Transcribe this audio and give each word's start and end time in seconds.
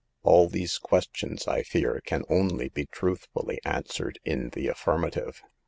All 0.23 0.47
these 0.47 0.79
questions, 0.79 1.47
I 1.47 1.61
fear, 1.61 2.01
can 2.03 2.23
only 2.27 2.69
be 2.69 2.87
truthfully 2.87 3.59
answered 3.63 4.17
in 4.25 4.49
the 4.49 4.67
affirmative. 4.67 5.43